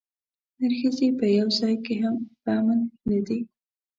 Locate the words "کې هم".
1.85-2.15